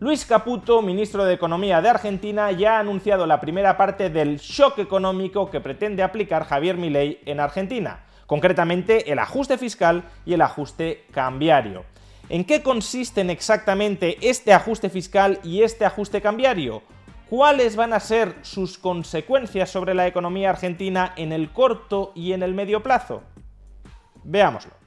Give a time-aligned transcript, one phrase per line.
[0.00, 4.78] Luis Caputo, ministro de Economía de Argentina, ya ha anunciado la primera parte del shock
[4.78, 11.04] económico que pretende aplicar Javier Milei en Argentina, concretamente el ajuste fiscal y el ajuste
[11.10, 11.84] cambiario.
[12.28, 16.84] ¿En qué consisten exactamente este ajuste fiscal y este ajuste cambiario?
[17.28, 22.44] ¿Cuáles van a ser sus consecuencias sobre la economía argentina en el corto y en
[22.44, 23.24] el medio plazo?
[24.22, 24.77] Veámoslo.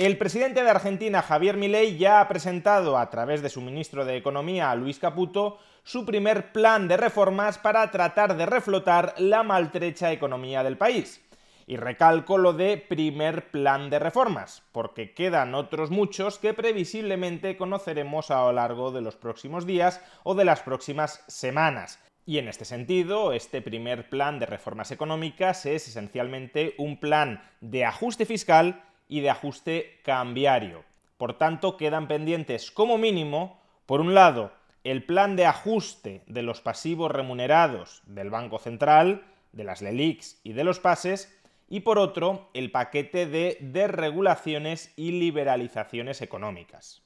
[0.00, 4.16] El presidente de Argentina, Javier Milei, ya ha presentado a través de su ministro de
[4.16, 10.64] Economía, Luis Caputo, su primer plan de reformas para tratar de reflotar la maltrecha economía
[10.64, 11.22] del país.
[11.66, 18.30] Y recalco lo de primer plan de reformas, porque quedan otros muchos que previsiblemente conoceremos
[18.30, 21.98] a lo largo de los próximos días o de las próximas semanas.
[22.24, 27.84] Y en este sentido, este primer plan de reformas económicas es esencialmente un plan de
[27.84, 30.84] ajuste fiscal y de ajuste cambiario.
[31.18, 34.52] Por tanto, quedan pendientes como mínimo, por un lado,
[34.84, 40.52] el plan de ajuste de los pasivos remunerados del Banco Central, de las LELIX y
[40.54, 41.36] de los pases,
[41.68, 47.02] y por otro, el paquete de desregulaciones y liberalizaciones económicas.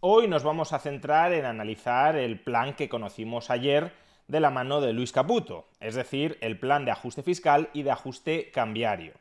[0.00, 3.92] Hoy nos vamos a centrar en analizar el plan que conocimos ayer
[4.26, 7.90] de la mano de Luis Caputo, es decir, el plan de ajuste fiscal y de
[7.90, 9.12] ajuste cambiario.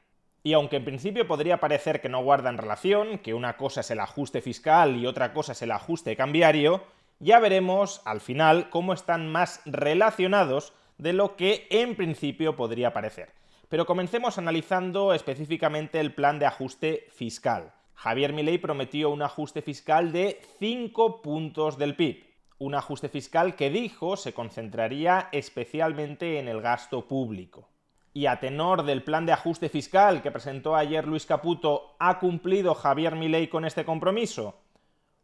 [0.43, 3.99] Y aunque en principio podría parecer que no guardan relación, que una cosa es el
[3.99, 6.83] ajuste fiscal y otra cosa es el ajuste cambiario,
[7.19, 13.33] ya veremos al final cómo están más relacionados de lo que en principio podría parecer.
[13.69, 17.73] Pero comencemos analizando específicamente el plan de ajuste fiscal.
[17.93, 22.25] Javier Milei prometió un ajuste fiscal de 5 puntos del PIB.
[22.57, 27.70] Un ajuste fiscal que dijo se concentraría especialmente en el gasto público.
[28.13, 32.75] Y a tenor del plan de ajuste fiscal que presentó ayer Luis Caputo, ¿ha cumplido
[32.75, 34.55] Javier Milei con este compromiso?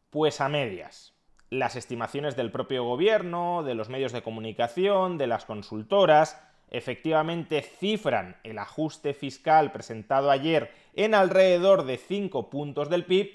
[0.10, 1.14] Pues a medias.
[1.50, 8.38] Las estimaciones del propio gobierno, de los medios de comunicación, de las consultoras, efectivamente cifran
[8.44, 13.32] el ajuste fiscal presentado ayer en alrededor de 5 puntos del PIB,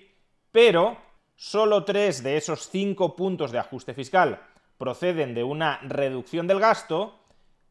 [0.50, 0.98] pero
[1.36, 4.40] solo 3 de esos 5 puntos de ajuste fiscal
[4.78, 7.19] proceden de una reducción del gasto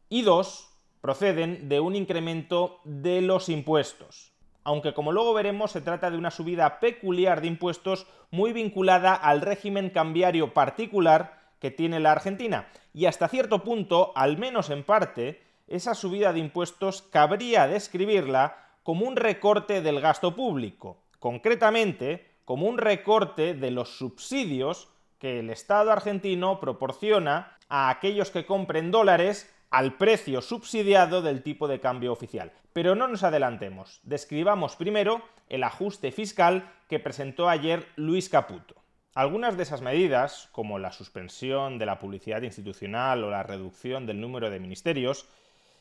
[0.08, 0.71] y 2
[1.02, 4.32] proceden de un incremento de los impuestos.
[4.64, 9.40] Aunque como luego veremos se trata de una subida peculiar de impuestos muy vinculada al
[9.40, 12.68] régimen cambiario particular que tiene la Argentina.
[12.94, 19.06] Y hasta cierto punto, al menos en parte, esa subida de impuestos cabría describirla como
[19.06, 24.88] un recorte del gasto público, concretamente como un recorte de los subsidios
[25.18, 31.66] que el Estado argentino proporciona a aquellos que compren dólares al precio subsidiado del tipo
[31.66, 32.52] de cambio oficial.
[32.74, 38.74] Pero no nos adelantemos, describamos primero el ajuste fiscal que presentó ayer Luis Caputo.
[39.14, 44.20] Algunas de esas medidas, como la suspensión de la publicidad institucional o la reducción del
[44.20, 45.26] número de ministerios,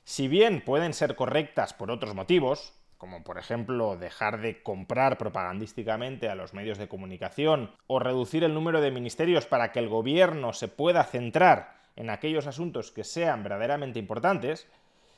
[0.05, 6.29] si bien pueden ser correctas por otros motivos, como por ejemplo dejar de comprar propagandísticamente
[6.29, 10.53] a los medios de comunicación o reducir el número de ministerios para que el gobierno
[10.53, 14.67] se pueda centrar en aquellos asuntos que sean verdaderamente importantes,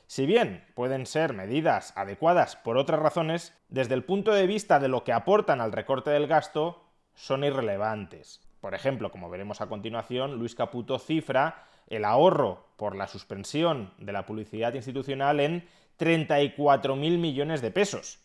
[0.07, 4.87] si bien pueden ser medidas adecuadas por otras razones, desde el punto de vista de
[4.87, 6.83] lo que aportan al recorte del gasto,
[7.15, 8.41] son irrelevantes.
[8.61, 14.13] Por ejemplo, como veremos a continuación, Luis Caputo cifra el ahorro por la suspensión de
[14.13, 15.67] la publicidad institucional en
[15.99, 18.19] 34.000 millones de pesos.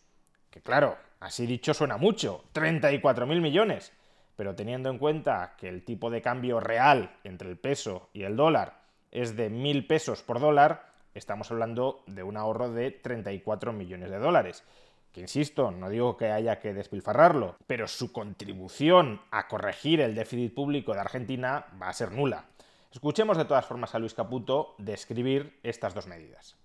[0.49, 3.91] Que claro, así dicho suena mucho, 34.000 millones.
[4.39, 8.37] Pero teniendo en cuenta que el tipo de cambio real entre el peso y el
[8.37, 8.79] dólar
[9.11, 14.17] es de 1.000 pesos por dólar, estamos hablando de un ahorro de 34 millones de
[14.17, 14.63] dólares.
[15.11, 20.53] Que insisto, no digo que haya que despilfarrarlo, pero su contribución a corregir el déficit
[20.53, 22.45] público de Argentina va a ser nula.
[22.93, 26.55] Escuchemos de todas formas a Luis Caputo describir estas dos medidas.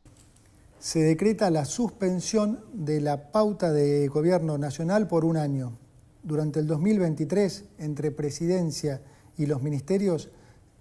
[0.78, 5.76] Se decreta la suspensión de la pauta de gobierno nacional por un año.
[6.24, 9.02] Durante el 2023, entre presidencia
[9.36, 10.30] y los ministerios,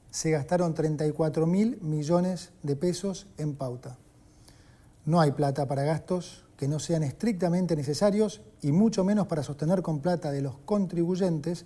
[0.09, 3.97] se gastaron 34 mil millones de pesos en pauta.
[5.05, 9.81] No hay plata para gastos que no sean estrictamente necesarios y mucho menos para sostener
[9.81, 11.65] con plata de los contribuyentes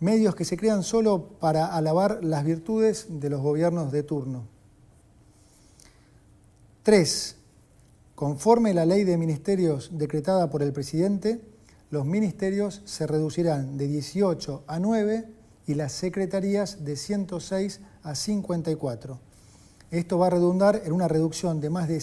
[0.00, 4.48] medios que se crean solo para alabar las virtudes de los gobiernos de turno.
[6.82, 7.36] 3.
[8.16, 11.40] Conforme la ley de ministerios decretada por el presidente,
[11.90, 15.24] los ministerios se reducirán de 18 a 9
[15.66, 19.20] y las secretarías de 106 a 54.
[19.90, 22.02] Esto va a redundar en una reducción de más de,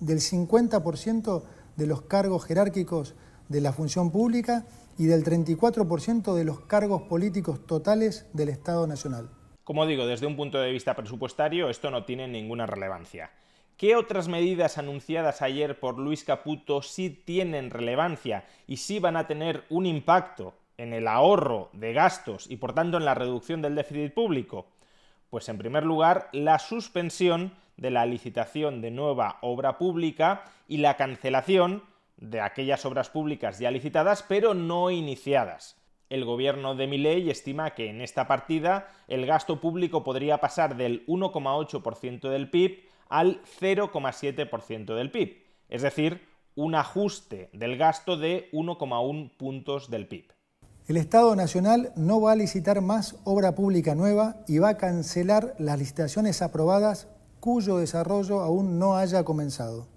[0.00, 1.42] del 50%
[1.76, 3.14] de los cargos jerárquicos
[3.48, 4.64] de la función pública
[4.98, 9.28] y del 34% de los cargos políticos totales del Estado Nacional.
[9.64, 13.30] Como digo, desde un punto de vista presupuestario esto no tiene ninguna relevancia.
[13.76, 19.26] ¿Qué otras medidas anunciadas ayer por Luis Caputo sí tienen relevancia y sí van a
[19.26, 23.74] tener un impacto en el ahorro de gastos y por tanto en la reducción del
[23.74, 24.66] déficit público?
[25.28, 30.96] Pues en primer lugar, la suspensión de la licitación de nueva obra pública y la
[30.96, 31.82] cancelación
[32.16, 35.76] de aquellas obras públicas ya licitadas pero no iniciadas.
[36.08, 41.04] El gobierno de Milei estima que en esta partida el gasto público podría pasar del
[41.06, 46.22] 1,8% del PIB al 0,7% del PIB, es decir,
[46.54, 50.32] un ajuste del gasto de 1,1 puntos del PIB.
[50.88, 55.54] El Estado Nacional no va a licitar más obra pública nueva y va a cancelar
[55.58, 57.08] las licitaciones aprobadas
[57.40, 59.88] cuyo desarrollo aún no haya comenzado.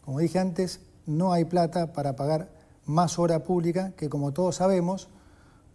[0.00, 2.48] Como dije antes, no hay plata para pagar
[2.84, 5.08] más obra pública que, como todos sabemos,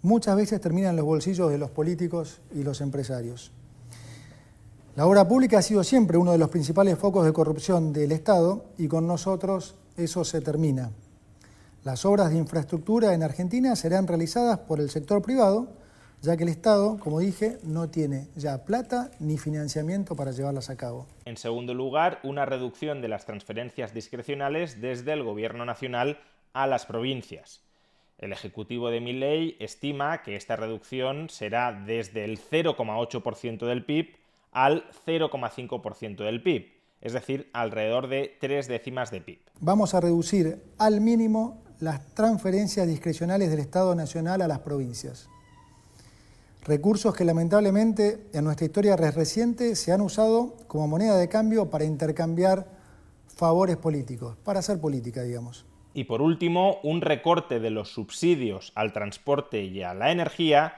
[0.02, 3.52] muchas veces termina en los bolsillos de los políticos y los empresarios.
[4.94, 8.66] La obra pública ha sido siempre uno de los principales focos de corrupción del Estado
[8.78, 10.92] y con nosotros eso se termina.
[11.86, 15.70] Las obras de infraestructura en Argentina serán realizadas por el sector privado,
[16.22, 20.76] ya que el Estado, como dije, no tiene ya plata ni financiamiento para llevarlas a
[20.76, 21.08] cabo.
[21.24, 26.20] En segundo lugar, una reducción de las transferencias discrecionales desde el Gobierno Nacional
[26.52, 27.62] a las provincias.
[28.18, 34.21] El Ejecutivo de Milley estima que esta reducción será desde el 0,8% del PIB
[34.52, 36.72] al 0,5% del PIB,
[37.02, 39.40] es decir, alrededor de tres décimas de PIB.
[39.60, 45.30] Vamos a reducir al mínimo las transferencias discrecionales del Estado Nacional a las provincias.
[46.64, 51.86] Recursos que lamentablemente en nuestra historia reciente se han usado como moneda de cambio para
[51.86, 52.68] intercambiar
[53.36, 55.66] favores políticos, para hacer política, digamos.
[55.96, 60.76] Y por último, un recorte de los subsidios al transporte y a la energía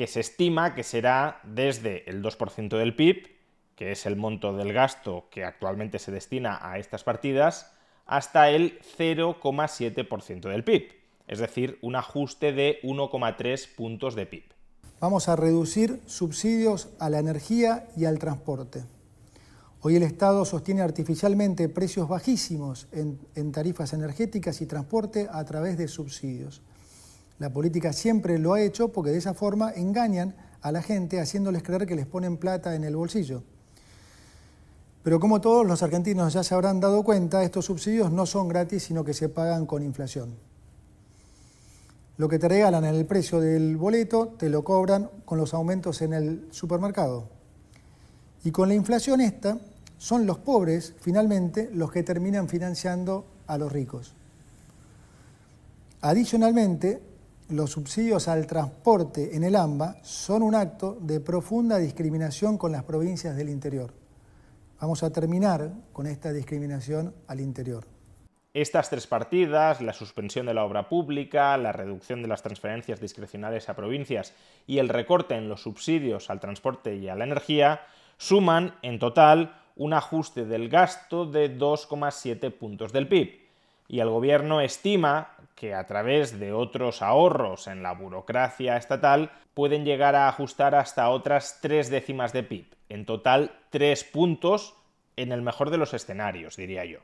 [0.00, 3.36] que se estima que será desde el 2% del PIB,
[3.76, 7.74] que es el monto del gasto que actualmente se destina a estas partidas,
[8.06, 10.94] hasta el 0,7% del PIB,
[11.28, 14.44] es decir, un ajuste de 1,3 puntos de PIB.
[15.00, 18.84] Vamos a reducir subsidios a la energía y al transporte.
[19.82, 25.76] Hoy el Estado sostiene artificialmente precios bajísimos en, en tarifas energéticas y transporte a través
[25.76, 26.62] de subsidios.
[27.40, 31.62] La política siempre lo ha hecho porque de esa forma engañan a la gente haciéndoles
[31.62, 33.42] creer que les ponen plata en el bolsillo.
[35.02, 38.82] Pero como todos los argentinos ya se habrán dado cuenta, estos subsidios no son gratis,
[38.82, 40.36] sino que se pagan con inflación.
[42.18, 46.02] Lo que te regalan en el precio del boleto te lo cobran con los aumentos
[46.02, 47.30] en el supermercado.
[48.44, 49.56] Y con la inflación esta,
[49.96, 54.14] son los pobres, finalmente, los que terminan financiando a los ricos.
[56.02, 57.09] Adicionalmente,
[57.50, 62.84] los subsidios al transporte en el AMBA son un acto de profunda discriminación con las
[62.84, 63.92] provincias del interior.
[64.80, 67.86] Vamos a terminar con esta discriminación al interior.
[68.54, 73.68] Estas tres partidas, la suspensión de la obra pública, la reducción de las transferencias discrecionales
[73.68, 74.34] a provincias
[74.66, 77.82] y el recorte en los subsidios al transporte y a la energía,
[78.16, 83.39] suman en total un ajuste del gasto de 2,7 puntos del PIB.
[83.90, 89.84] Y el gobierno estima que a través de otros ahorros en la burocracia estatal pueden
[89.84, 92.66] llegar a ajustar hasta otras tres décimas de PIB.
[92.88, 94.76] En total, tres puntos
[95.16, 97.00] en el mejor de los escenarios, diría yo.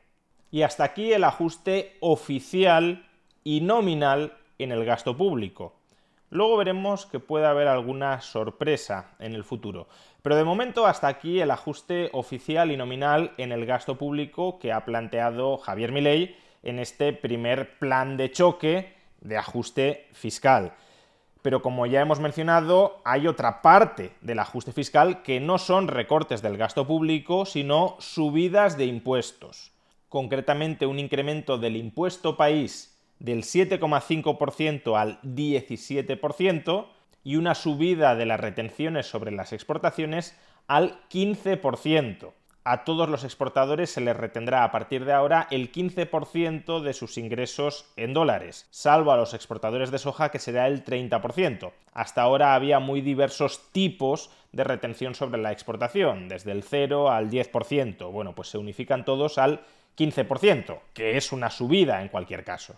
[0.53, 3.05] Y hasta aquí el ajuste oficial
[3.43, 5.75] y nominal en el gasto público.
[6.31, 9.89] Luego veremos que puede haber alguna sorpresa en el futuro.
[10.23, 14.73] Pero de momento hasta aquí el ajuste oficial y nominal en el gasto público que
[14.73, 20.75] ha planteado Javier Milei en este primer plan de choque de ajuste fiscal.
[21.43, 26.43] Pero como ya hemos mencionado, hay otra parte del ajuste fiscal que no son recortes
[26.43, 29.73] del gasto público, sino subidas de impuestos.
[30.09, 36.87] Concretamente un incremento del impuesto país del 7,5% al 17%
[37.23, 40.37] y una subida de las retenciones sobre las exportaciones
[40.67, 42.33] al 15%.
[42.67, 47.17] A todos los exportadores se les retendrá a partir de ahora el 15% de sus
[47.17, 51.71] ingresos en dólares, salvo a los exportadores de soja que será el 30%.
[51.93, 57.31] Hasta ahora había muy diversos tipos de retención sobre la exportación, desde el 0 al
[57.31, 58.11] 10%.
[58.11, 59.61] Bueno, pues se unifican todos al
[59.97, 62.75] 15%, que es una subida en cualquier caso.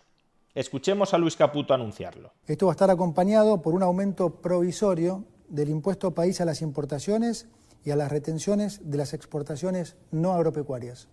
[0.54, 2.32] Escuchemos a Luis Caputo anunciarlo.
[2.46, 7.48] Esto va a estar acompañado por un aumento provisorio del impuesto país a las importaciones
[7.84, 11.08] y a las retenciones de las exportaciones no agropecuarias.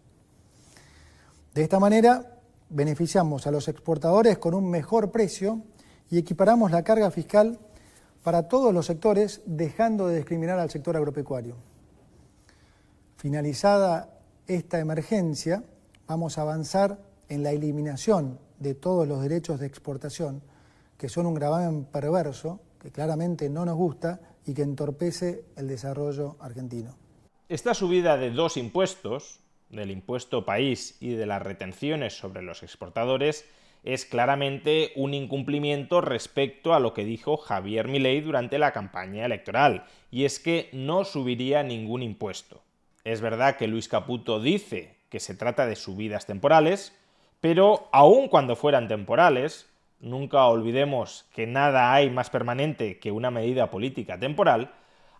[1.54, 5.62] De esta manera, beneficiamos a los exportadores con un mejor precio
[6.10, 7.60] y equiparamos la carga fiscal
[8.24, 11.56] para todos los sectores, dejando de discriminar al sector agropecuario.
[13.18, 14.10] Finalizada
[14.48, 15.64] esta emergencia,
[16.08, 20.42] vamos a avanzar en la eliminación de todos los derechos de exportación,
[20.98, 26.38] que son un gravamen perverso, que claramente no nos gusta y que entorpece el desarrollo
[26.40, 26.96] argentino.
[27.50, 33.46] Esta subida de dos impuestos, del impuesto país y de las retenciones sobre los exportadores,
[33.84, 39.86] es claramente un incumplimiento respecto a lo que dijo Javier Milei durante la campaña electoral,
[40.10, 42.64] y es que no subiría ningún impuesto.
[43.04, 46.98] Es verdad que Luis Caputo dice que se trata de subidas temporales,
[47.42, 53.70] pero aun cuando fueran temporales, nunca olvidemos que nada hay más permanente que una medida
[53.72, 54.74] política temporal,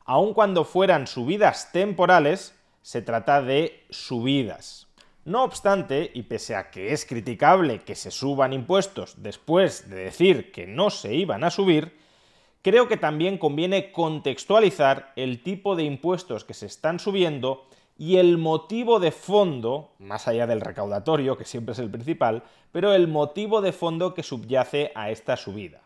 [0.06, 4.88] aun cuando fueran subidas temporales, se trata de subidas.
[5.26, 10.52] No obstante, y pese a que es criticable que se suban impuestos después de decir
[10.52, 11.98] que no se iban a subir,
[12.62, 17.68] creo que también conviene contextualizar el tipo de impuestos que se están subiendo
[17.98, 22.94] y el motivo de fondo, más allá del recaudatorio, que siempre es el principal, pero
[22.94, 25.82] el motivo de fondo que subyace a esta subida.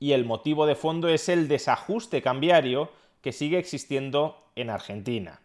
[0.00, 2.90] Y el motivo de fondo es el desajuste cambiario
[3.20, 5.40] que sigue existiendo en Argentina.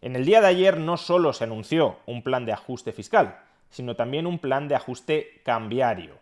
[0.00, 3.40] En el día de ayer no solo se anunció un plan de ajuste fiscal,
[3.70, 6.14] sino también un plan de ajuste cambiario.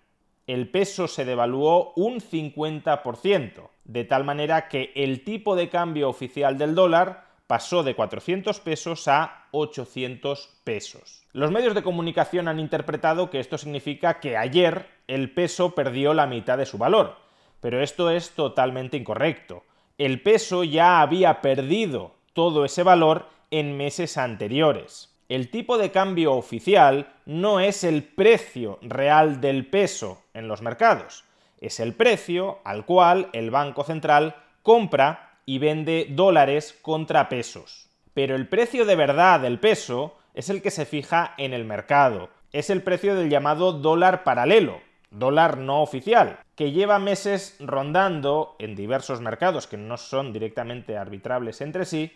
[0.47, 6.57] El peso se devaluó un 50%, de tal manera que el tipo de cambio oficial
[6.57, 11.25] del dólar pasó de 400 pesos a 800 pesos.
[11.33, 16.27] Los medios de comunicación han interpretado que esto significa que ayer el peso perdió la
[16.27, 17.17] mitad de su valor,
[17.61, 19.65] pero esto es totalmente incorrecto.
[19.97, 25.17] El peso ya había perdido todo ese valor en meses anteriores.
[25.31, 31.25] El tipo de cambio oficial no es el precio real del peso en los mercados,
[31.61, 37.89] es el precio al cual el Banco Central compra y vende dólares contra pesos.
[38.13, 42.29] Pero el precio de verdad del peso es el que se fija en el mercado.
[42.53, 48.77] Es el precio del llamado dólar paralelo, dólar no oficial, que lleva meses rondando en
[48.77, 52.13] diversos mercados que no son directamente arbitrables entre sí,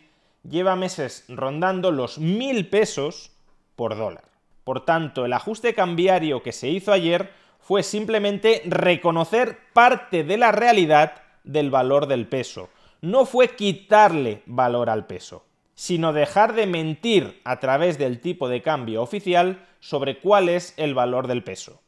[0.46, 3.32] lleva meses rondando los mil pesos
[3.76, 4.24] por dólar.
[4.62, 10.52] Por tanto, el ajuste cambiario que se hizo ayer fue simplemente reconocer parte de la
[10.52, 12.68] realidad del valor del peso
[13.02, 15.44] no fue quitarle valor al peso,
[15.74, 20.94] sino dejar de mentir a través del tipo de cambio oficial sobre cuál es el
[20.94, 21.80] valor del peso.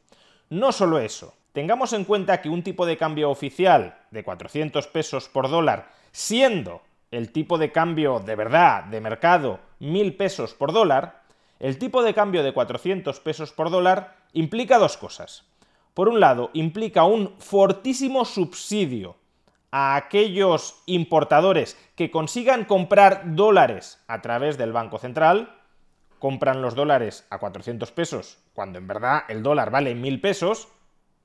[0.49, 5.29] No solo eso, tengamos en cuenta que un tipo de cambio oficial de 400 pesos
[5.29, 6.81] por dólar, siendo
[7.11, 11.23] el tipo de cambio de verdad, de mercado, 1000 pesos por dólar,
[11.59, 15.45] el tipo de cambio de 400 pesos por dólar implica dos cosas.
[15.93, 19.15] Por un lado, implica un fortísimo subsidio
[19.77, 25.53] a aquellos importadores que consigan comprar dólares a través del Banco Central,
[26.17, 30.69] compran los dólares a 400 pesos, cuando en verdad el dólar vale 1000 pesos,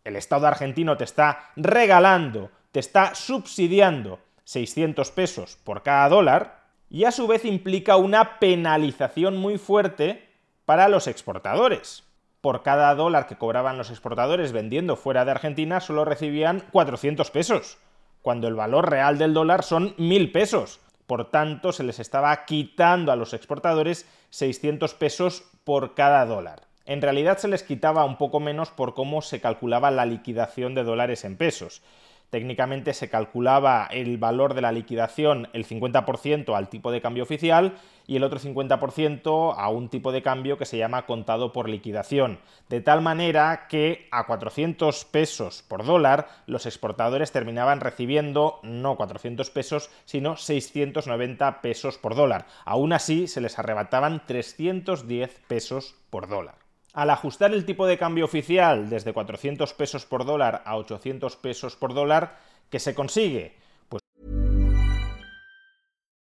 [0.03, 7.05] el Estado argentino te está regalando, te está subsidiando 600 pesos por cada dólar, y
[7.05, 10.29] a su vez implica una penalización muy fuerte
[10.65, 12.03] para los exportadores.
[12.41, 17.79] Por cada dólar que cobraban los exportadores vendiendo fuera de Argentina, solo recibían 400 pesos
[18.23, 20.81] cuando el valor real del dólar son mil pesos.
[21.07, 26.63] Por tanto, se les estaba quitando a los exportadores 600 pesos por cada dólar.
[26.87, 30.85] En realidad se les quitaba un poco menos por cómo se calculaba la liquidación de
[30.85, 31.83] dólares en pesos.
[32.31, 37.75] Técnicamente se calculaba el valor de la liquidación el 50% al tipo de cambio oficial
[38.07, 42.39] y el otro 50% a un tipo de cambio que se llama contado por liquidación.
[42.69, 49.51] De tal manera que a 400 pesos por dólar los exportadores terminaban recibiendo no 400
[49.51, 52.47] pesos, sino 690 pesos por dólar.
[52.65, 56.70] Aún así se les arrebataban 310 pesos por dólar.
[56.93, 61.77] Al ajustar el tipo de cambio oficial desde 400 pesos por dólar a 800 pesos
[61.77, 63.57] por dólar, ¿qué se consigue?
[63.89, 64.03] Pues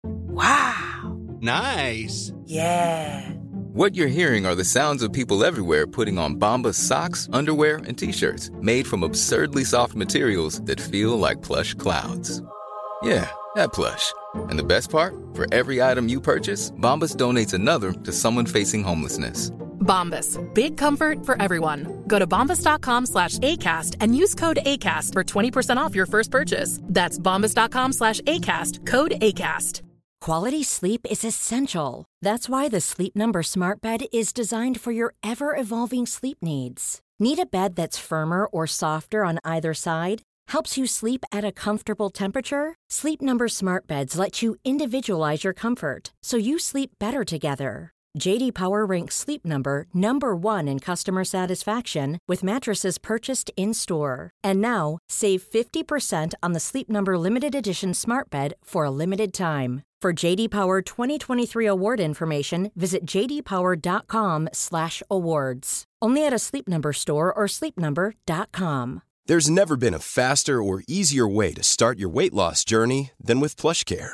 [0.03, 1.39] wow.
[1.39, 2.33] Nice.
[2.45, 3.33] Yeah.
[3.71, 7.97] What you're hearing are the sounds of people everywhere putting on Bombas socks, underwear, and
[7.97, 12.41] t-shirts made from absurdly soft materials that feel like plush clouds.
[13.01, 14.11] Yeah, that plush.
[14.49, 15.15] And the best part?
[15.33, 19.51] For every item you purchase, Bombas donates another to someone facing homelessness.
[19.79, 20.37] Bombas.
[20.53, 22.03] Big comfort for everyone.
[22.07, 26.79] Go to bombas.com slash ACAST and use code ACAST for 20% off your first purchase.
[26.83, 28.85] That's bombas.com slash ACAST.
[28.85, 29.81] Code ACAST.
[30.21, 32.03] Quality sleep is essential.
[32.21, 36.99] That's why the Sleep Number Smart Bed is designed for your ever-evolving sleep needs.
[37.19, 40.21] Need a bed that's firmer or softer on either side?
[40.49, 42.75] Helps you sleep at a comfortable temperature?
[42.89, 47.93] Sleep Number Smart Beds let you individualize your comfort so you sleep better together.
[48.17, 54.31] JD Power ranks Sleep Number number 1 in customer satisfaction with mattresses purchased in-store.
[54.43, 59.33] And now, save 50% on the Sleep Number limited edition Smart Bed for a limited
[59.33, 59.83] time.
[60.01, 65.83] For JD Power 2023 award information, visit jdpower.com/awards.
[66.01, 69.01] Only at a Sleep Number store or sleepnumber.com.
[69.25, 73.41] There's never been a faster or easier way to start your weight loss journey than
[73.41, 74.13] with PlushCare.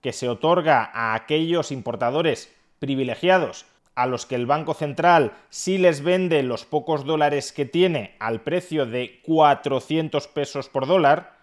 [0.00, 6.02] que se otorga a aquellos importadores privilegiados a los que el Banco Central sí les
[6.02, 11.38] vende los pocos dólares que tiene al precio de 400 pesos por dólar.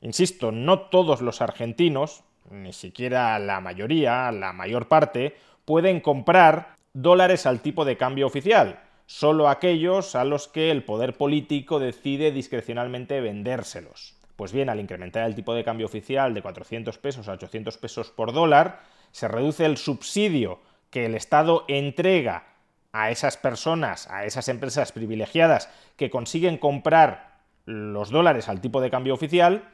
[0.00, 7.46] Insisto, no todos los argentinos, ni siquiera la mayoría, la mayor parte, pueden comprar dólares
[7.46, 13.20] al tipo de cambio oficial, solo aquellos a los que el poder político decide discrecionalmente
[13.20, 14.17] vendérselos.
[14.38, 18.12] Pues bien, al incrementar el tipo de cambio oficial de 400 pesos a 800 pesos
[18.12, 22.44] por dólar, se reduce el subsidio que el Estado entrega
[22.92, 28.90] a esas personas, a esas empresas privilegiadas que consiguen comprar los dólares al tipo de
[28.90, 29.64] cambio oficial,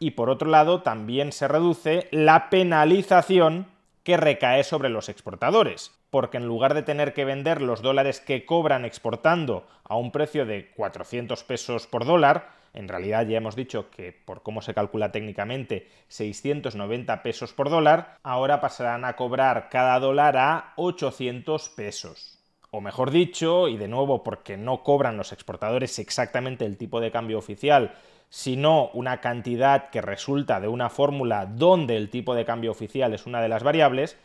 [0.00, 3.68] y por otro lado también se reduce la penalización
[4.02, 8.44] que recae sobre los exportadores, porque en lugar de tener que vender los dólares que
[8.44, 13.90] cobran exportando a un precio de 400 pesos por dólar, en realidad ya hemos dicho
[13.90, 19.98] que por cómo se calcula técnicamente 690 pesos por dólar, ahora pasarán a cobrar cada
[19.98, 22.38] dólar a 800 pesos.
[22.70, 27.10] O mejor dicho, y de nuevo porque no cobran los exportadores exactamente el tipo de
[27.10, 27.94] cambio oficial,
[28.28, 33.26] sino una cantidad que resulta de una fórmula donde el tipo de cambio oficial es
[33.26, 34.16] una de las variables,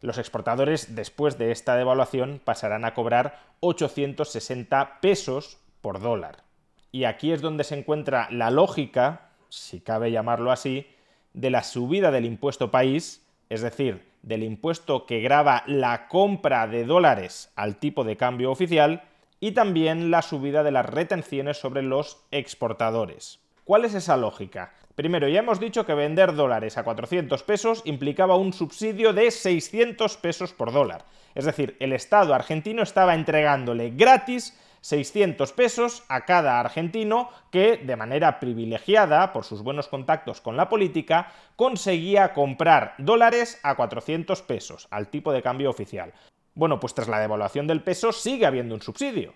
[0.00, 6.47] los exportadores después de esta devaluación pasarán a cobrar 860 pesos por dólar.
[6.90, 10.86] Y aquí es donde se encuentra la lógica, si cabe llamarlo así,
[11.34, 16.84] de la subida del impuesto país, es decir, del impuesto que grava la compra de
[16.84, 19.02] dólares al tipo de cambio oficial,
[19.40, 23.38] y también la subida de las retenciones sobre los exportadores.
[23.64, 24.72] ¿Cuál es esa lógica?
[24.94, 30.16] Primero, ya hemos dicho que vender dólares a 400 pesos implicaba un subsidio de 600
[30.16, 31.04] pesos por dólar.
[31.36, 37.94] Es decir, el Estado argentino estaba entregándole gratis 600 pesos a cada argentino que, de
[37.94, 44.88] manera privilegiada, por sus buenos contactos con la política, conseguía comprar dólares a 400 pesos,
[44.90, 46.14] al tipo de cambio oficial.
[46.54, 49.34] Bueno, pues tras la devaluación del peso sigue habiendo un subsidio.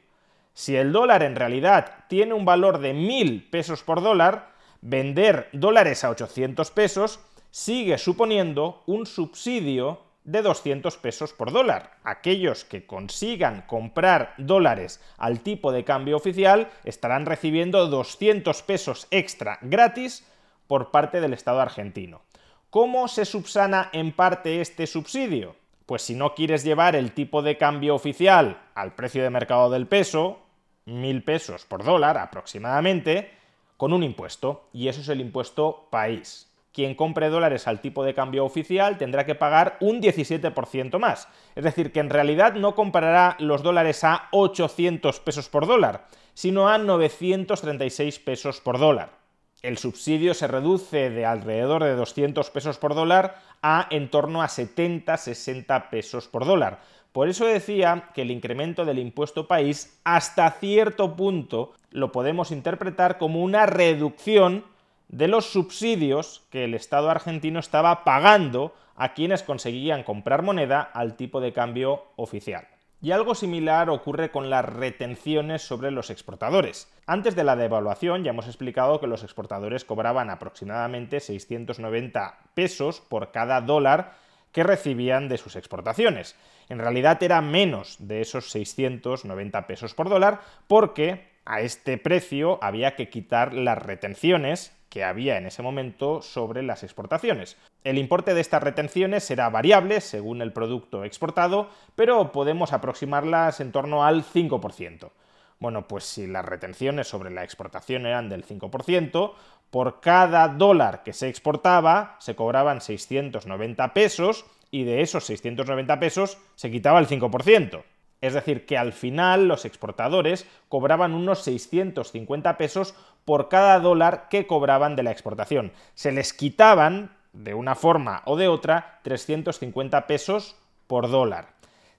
[0.55, 6.03] Si el dólar en realidad tiene un valor de 1.000 pesos por dólar, vender dólares
[6.03, 11.99] a 800 pesos sigue suponiendo un subsidio de 200 pesos por dólar.
[12.05, 19.59] Aquellos que consigan comprar dólares al tipo de cambio oficial estarán recibiendo 200 pesos extra
[19.63, 20.27] gratis
[20.67, 22.23] por parte del Estado argentino.
[22.71, 25.57] ¿Cómo se subsana en parte este subsidio?
[25.87, 29.87] Pues si no quieres llevar el tipo de cambio oficial al precio de mercado del
[29.87, 30.39] peso,
[30.87, 33.31] mil pesos por dólar aproximadamente,
[33.77, 38.15] con un impuesto, y eso es el impuesto país quien compre dólares al tipo de
[38.15, 41.29] cambio oficial tendrá que pagar un 17% más.
[41.55, 46.69] Es decir, que en realidad no comprará los dólares a 800 pesos por dólar, sino
[46.69, 49.23] a 936 pesos por dólar.
[49.63, 54.49] El subsidio se reduce de alrededor de 200 pesos por dólar a en torno a
[54.49, 56.81] 70-60 pesos por dólar.
[57.13, 63.19] Por eso decía que el incremento del impuesto país hasta cierto punto lo podemos interpretar
[63.19, 64.65] como una reducción
[65.13, 71.17] de los subsidios que el Estado argentino estaba pagando a quienes conseguían comprar moneda al
[71.17, 72.67] tipo de cambio oficial.
[73.03, 76.91] Y algo similar ocurre con las retenciones sobre los exportadores.
[77.07, 83.33] Antes de la devaluación ya hemos explicado que los exportadores cobraban aproximadamente 690 pesos por
[83.33, 84.15] cada dólar
[84.51, 86.37] que recibían de sus exportaciones.
[86.69, 92.95] En realidad era menos de esos 690 pesos por dólar porque a este precio había
[92.97, 97.57] que quitar las retenciones que había en ese momento sobre las exportaciones.
[97.83, 103.73] El importe de estas retenciones será variable según el producto exportado, pero podemos aproximarlas en
[103.73, 105.11] torno al 5%.
[105.59, 109.33] Bueno, pues si las retenciones sobre la exportación eran del 5%,
[109.71, 116.37] por cada dólar que se exportaba se cobraban 690 pesos y de esos 690 pesos
[116.55, 117.83] se quitaba el 5%.
[118.23, 124.47] Es decir, que al final los exportadores cobraban unos 650 pesos por cada dólar que
[124.47, 125.73] cobraban de la exportación.
[125.95, 130.55] Se les quitaban, de una forma o de otra, 350 pesos
[130.87, 131.49] por dólar.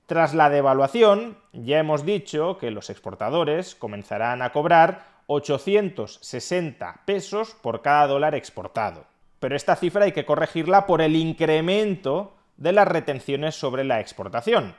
[0.06, 7.82] Tras la devaluación, ya hemos dicho que los exportadores comenzarán a cobrar 860 pesos por
[7.82, 9.06] cada dólar exportado.
[9.42, 14.74] Pero esta cifra hay que corregirla por el incremento de las retenciones sobre la exportación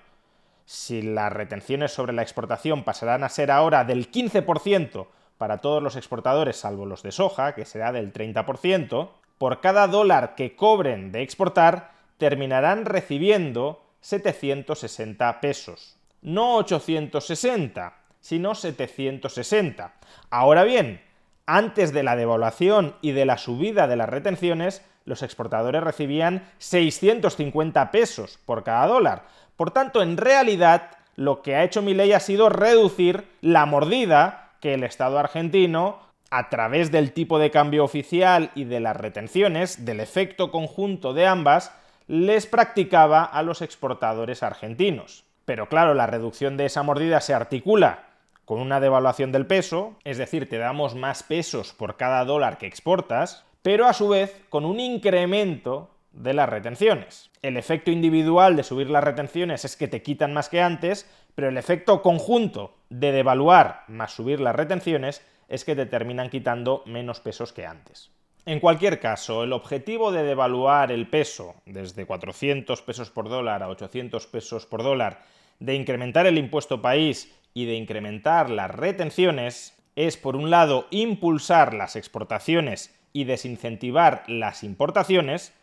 [0.65, 5.07] si las retenciones sobre la exportación pasarán a ser ahora del 15%
[5.39, 10.35] para todos los exportadores salvo los de soja, que será del 30%, por cada dólar
[10.37, 15.97] que cobren de exportar terminarán recibiendo 760 pesos.
[16.23, 19.93] No 860, sino 760.
[20.31, 21.03] Ahora bien,
[21.47, 27.91] antes de la devaluación y de la subida de las retenciones, los exportadores recibían 650
[27.91, 29.27] pesos por cada dólar.
[29.57, 34.75] Por tanto, en realidad, lo que ha hecho ley ha sido reducir la mordida que
[34.75, 35.99] el Estado argentino,
[36.31, 41.27] a través del tipo de cambio oficial y de las retenciones, del efecto conjunto de
[41.27, 41.73] ambas,
[42.09, 45.25] les practicaba a los exportadores argentinos.
[45.45, 48.05] Pero claro, la reducción de esa mordida se articula
[48.45, 52.67] con una devaluación del peso, es decir, te damos más pesos por cada dólar que
[52.67, 57.31] exportas, pero a su vez con un incremento de las retenciones.
[57.43, 61.49] El efecto individual de subir las retenciones es que te quitan más que antes, pero
[61.49, 67.21] el efecto conjunto de devaluar más subir las retenciones es que te terminan quitando menos
[67.21, 68.11] pesos que antes.
[68.47, 73.69] En cualquier caso, el objetivo de devaluar el peso desde 400 pesos por dólar a
[73.69, 75.23] 800 pesos por dólar,
[75.59, 81.73] de incrementar el impuesto país y de incrementar las retenciones es, por un lado, impulsar
[81.73, 85.55] las exportaciones y desincentivar las importaciones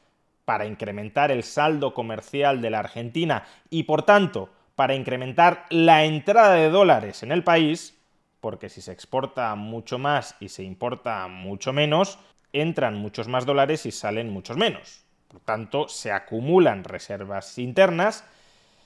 [0.45, 6.55] para incrementar el saldo comercial de la Argentina y por tanto para incrementar la entrada
[6.55, 7.97] de dólares en el país,
[8.39, 12.17] porque si se exporta mucho más y se importa mucho menos,
[12.53, 15.05] entran muchos más dólares y salen muchos menos.
[15.27, 18.25] Por tanto, se acumulan reservas internas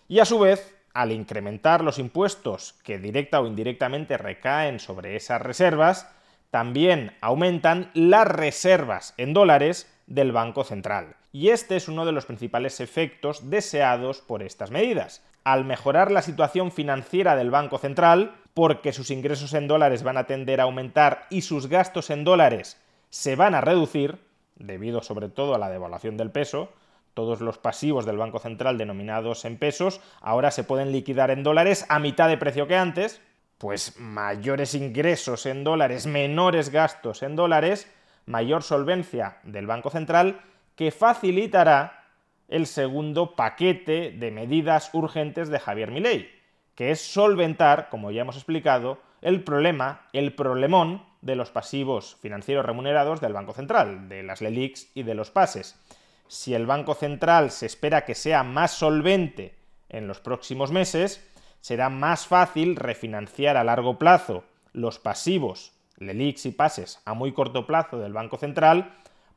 [0.07, 5.41] y a su vez, al incrementar los impuestos que directa o indirectamente recaen sobre esas
[5.41, 6.09] reservas,
[6.51, 11.15] también aumentan las reservas en dólares del Banco Central.
[11.35, 15.21] Y este es uno de los principales efectos deseados por estas medidas.
[15.43, 20.27] Al mejorar la situación financiera del Banco Central, porque sus ingresos en dólares van a
[20.27, 24.17] tender a aumentar y sus gastos en dólares se van a reducir,
[24.55, 26.69] debido sobre todo a la devaluación del peso,
[27.13, 31.85] todos los pasivos del Banco Central denominados en pesos ahora se pueden liquidar en dólares
[31.89, 33.19] a mitad de precio que antes,
[33.57, 37.91] pues mayores ingresos en dólares, menores gastos en dólares,
[38.25, 40.39] mayor solvencia del Banco Central,
[40.75, 42.03] que facilitará
[42.47, 46.29] el segundo paquete de medidas urgentes de Javier Milei,
[46.75, 52.65] que es solventar, como ya hemos explicado, el problema, el problemón de los pasivos financieros
[52.65, 55.79] remunerados del Banco Central, de las LELIX y de los pases.
[56.27, 59.55] Si el Banco Central se espera que sea más solvente
[59.89, 61.27] en los próximos meses,
[61.61, 67.65] será más fácil refinanciar a largo plazo los pasivos, LELIX y pases a muy corto
[67.65, 68.93] plazo del Banco Central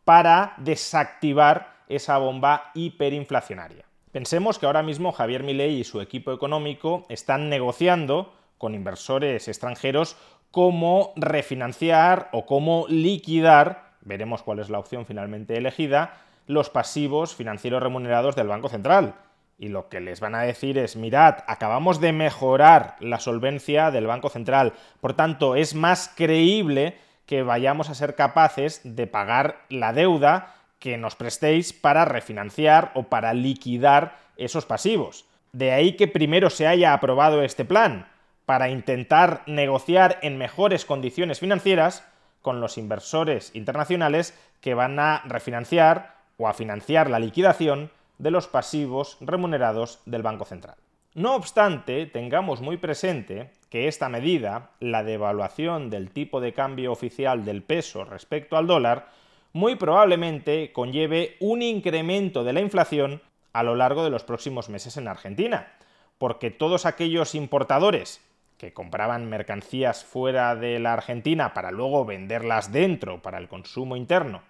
[0.08, 3.84] para desactivar esa bomba hiperinflacionaria.
[4.10, 10.16] Pensemos que ahora mismo Javier Milei y su equipo económico están negociando con inversores extranjeros
[10.50, 16.14] cómo refinanciar o cómo liquidar, veremos cuál es la opción finalmente elegida,
[16.46, 19.14] los pasivos financieros remunerados del Banco Central
[19.58, 24.06] y lo que les van a decir es, mirad, acabamos de mejorar la solvencia del
[24.06, 26.96] Banco Central, por tanto es más creíble
[27.28, 33.04] que vayamos a ser capaces de pagar la deuda que nos prestéis para refinanciar o
[33.04, 35.26] para liquidar esos pasivos.
[35.52, 38.08] De ahí que primero se haya aprobado este plan,
[38.46, 42.02] para intentar negociar en mejores condiciones financieras
[42.40, 48.48] con los inversores internacionales que van a refinanciar o a financiar la liquidación de los
[48.48, 50.76] pasivos remunerados del Banco Central.
[51.18, 57.44] No obstante, tengamos muy presente que esta medida, la devaluación del tipo de cambio oficial
[57.44, 59.08] del peso respecto al dólar,
[59.52, 63.20] muy probablemente conlleve un incremento de la inflación
[63.52, 65.72] a lo largo de los próximos meses en Argentina,
[66.18, 68.24] porque todos aquellos importadores
[68.56, 74.42] que compraban mercancías fuera de la Argentina para luego venderlas dentro para el consumo interno,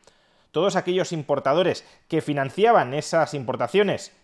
[0.53, 4.15] todos aquellos importadores que financiaban esas importaciones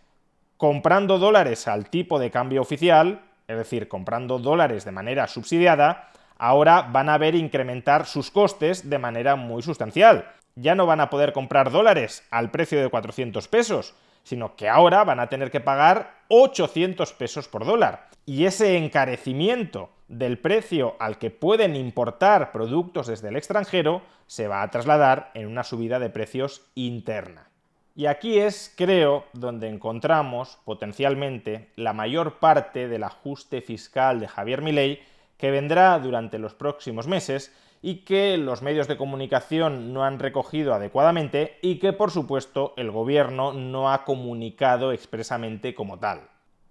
[0.56, 6.82] comprando dólares al tipo de cambio oficial, es decir, comprando dólares de manera subsidiada, ahora
[6.82, 10.26] van a ver incrementar sus costes de manera muy sustancial.
[10.56, 15.04] Ya no van a poder comprar dólares al precio de 400 pesos, sino que ahora
[15.04, 18.08] van a tener que pagar 800 pesos por dólar.
[18.24, 24.62] Y ese encarecimiento del precio al que pueden importar productos desde el extranjero se va
[24.62, 27.50] a trasladar en una subida de precios interna.
[27.96, 34.62] Y aquí es, creo, donde encontramos potencialmente la mayor parte del ajuste fiscal de Javier
[34.62, 35.00] Milei
[35.36, 40.74] que vendrá durante los próximos meses y que los medios de comunicación no han recogido
[40.74, 46.22] adecuadamente y que, por supuesto, el gobierno no ha comunicado expresamente como tal.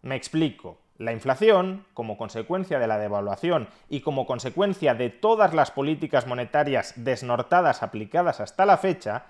[0.02, 0.80] Me explico.
[0.98, 6.94] La inflación, como consecuencia de la devaluación y como consecuencia de todas las políticas monetarias
[6.98, 9.26] desnortadas aplicadas hasta la fecha,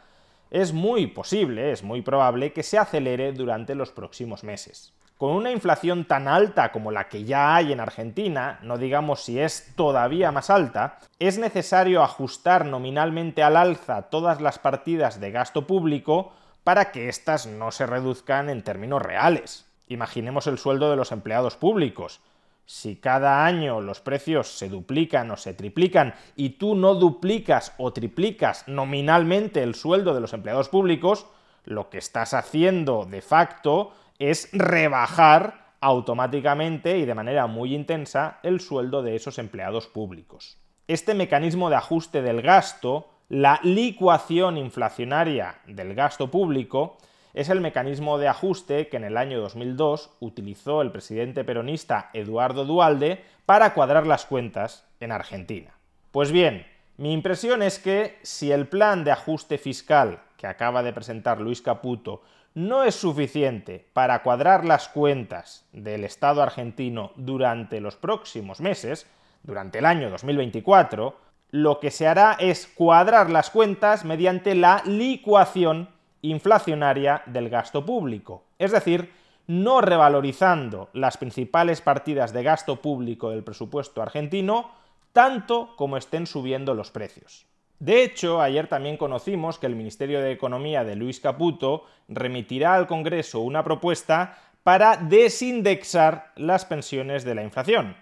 [0.53, 4.93] es muy posible, es muy probable que se acelere durante los próximos meses.
[5.17, 9.39] Con una inflación tan alta como la que ya hay en Argentina, no digamos si
[9.39, 15.65] es todavía más alta, es necesario ajustar nominalmente al alza todas las partidas de gasto
[15.65, 19.65] público para que éstas no se reduzcan en términos reales.
[19.87, 22.21] Imaginemos el sueldo de los empleados públicos
[22.65, 27.91] si cada año los precios se duplican o se triplican y tú no duplicas o
[27.93, 31.27] triplicas nominalmente el sueldo de los empleados públicos,
[31.65, 38.61] lo que estás haciendo de facto es rebajar automáticamente y de manera muy intensa el
[38.61, 40.57] sueldo de esos empleados públicos.
[40.87, 46.97] Este mecanismo de ajuste del gasto, la licuación inflacionaria del gasto público,
[47.33, 52.65] es el mecanismo de ajuste que en el año 2002 utilizó el presidente peronista Eduardo
[52.65, 55.71] Dualde para cuadrar las cuentas en Argentina.
[56.11, 56.65] Pues bien,
[56.97, 61.61] mi impresión es que si el plan de ajuste fiscal que acaba de presentar Luis
[61.61, 62.21] Caputo
[62.53, 69.07] no es suficiente para cuadrar las cuentas del Estado argentino durante los próximos meses,
[69.41, 71.17] durante el año 2024,
[71.49, 75.89] lo que se hará es cuadrar las cuentas mediante la licuación
[76.23, 79.11] inflacionaria del gasto público, es decir,
[79.45, 84.71] no revalorizando las principales partidas de gasto público del presupuesto argentino
[85.11, 87.45] tanto como estén subiendo los precios.
[87.79, 92.87] De hecho, ayer también conocimos que el Ministerio de Economía de Luis Caputo remitirá al
[92.87, 97.97] Congreso una propuesta para desindexar las pensiones de la inflación.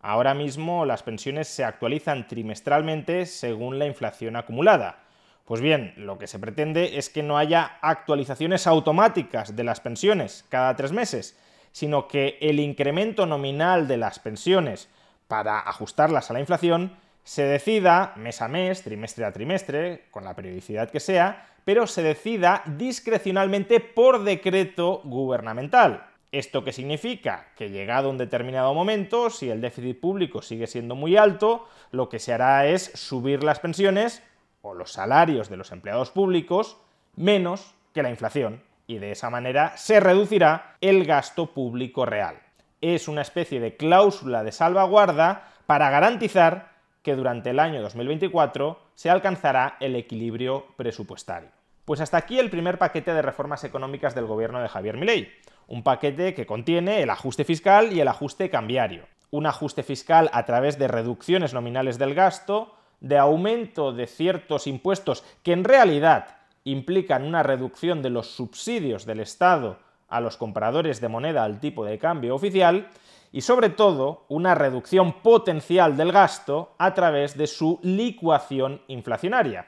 [0.00, 5.03] Ahora mismo las pensiones se actualizan trimestralmente según la inflación acumulada.
[5.44, 10.46] Pues bien, lo que se pretende es que no haya actualizaciones automáticas de las pensiones
[10.48, 11.38] cada tres meses,
[11.70, 14.88] sino que el incremento nominal de las pensiones
[15.28, 20.34] para ajustarlas a la inflación se decida mes a mes, trimestre a trimestre, con la
[20.34, 26.06] periodicidad que sea, pero se decida discrecionalmente por decreto gubernamental.
[26.32, 27.48] ¿Esto qué significa?
[27.56, 32.18] Que llegado un determinado momento, si el déficit público sigue siendo muy alto, lo que
[32.18, 34.22] se hará es subir las pensiones
[34.64, 36.78] o los salarios de los empleados públicos
[37.14, 42.38] menos que la inflación y de esa manera se reducirá el gasto público real.
[42.80, 46.72] Es una especie de cláusula de salvaguarda para garantizar
[47.02, 51.50] que durante el año 2024 se alcanzará el equilibrio presupuestario.
[51.84, 55.30] Pues hasta aquí el primer paquete de reformas económicas del gobierno de Javier Milei,
[55.66, 59.06] un paquete que contiene el ajuste fiscal y el ajuste cambiario.
[59.30, 65.24] Un ajuste fiscal a través de reducciones nominales del gasto, de aumento de ciertos impuestos
[65.42, 69.78] que en realidad implican una reducción de los subsidios del Estado
[70.08, 72.88] a los compradores de moneda al tipo de cambio oficial
[73.32, 79.66] y sobre todo una reducción potencial del gasto a través de su licuación inflacionaria.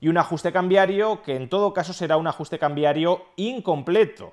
[0.00, 4.32] Y un ajuste cambiario que en todo caso será un ajuste cambiario incompleto,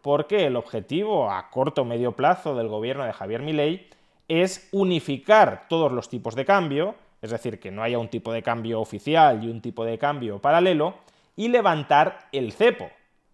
[0.00, 3.90] porque el objetivo a corto o medio plazo del gobierno de Javier Milei
[4.26, 8.42] es unificar todos los tipos de cambio, es decir, que no haya un tipo de
[8.42, 10.96] cambio oficial y un tipo de cambio paralelo,
[11.36, 12.90] y levantar el cepo.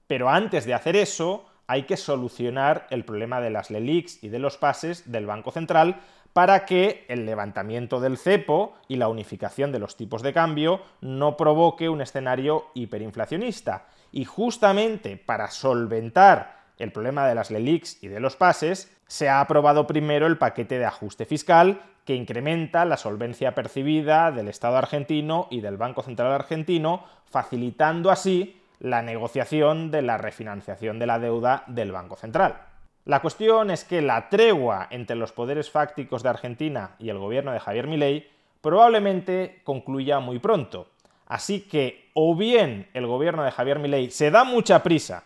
[0.06, 4.38] Pero antes de hacer eso, hay que solucionar el problema de las LELIX y de
[4.38, 6.00] los pases del Banco Central
[6.34, 11.36] para que el levantamiento del cepo y la unificación de los tipos de cambio no
[11.36, 13.86] provoque un escenario hiperinflacionista.
[14.12, 19.40] Y justamente para solventar el problema de las LELIX y de los pases, se ha
[19.40, 25.48] aprobado primero el paquete de ajuste fiscal que incrementa la solvencia percibida del Estado argentino
[25.50, 31.64] y del Banco Central argentino, facilitando así la negociación de la refinanciación de la deuda
[31.66, 32.58] del Banco Central.
[33.06, 37.52] La cuestión es que la tregua entre los poderes fácticos de Argentina y el gobierno
[37.52, 38.28] de Javier Milei
[38.60, 40.88] probablemente concluya muy pronto.
[41.26, 45.24] Así que o bien el gobierno de Javier Milei se da mucha prisa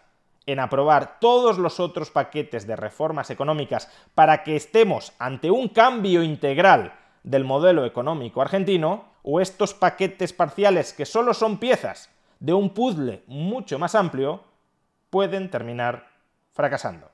[0.48, 6.22] en aprobar todos los otros paquetes de reformas económicas para que estemos ante un cambio
[6.22, 12.08] integral del modelo económico argentino, o estos paquetes parciales que solo son piezas
[12.40, 14.42] de un puzzle mucho más amplio,
[15.10, 16.08] pueden terminar
[16.54, 17.10] fracasando.